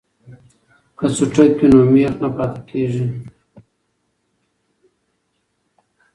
[0.97, 3.05] که څټک وي نو میخ نه پاتې کیږي.